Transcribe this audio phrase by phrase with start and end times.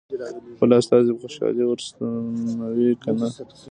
[0.55, 3.27] خپل استازی په خوشالۍ ور ستنوي که نه.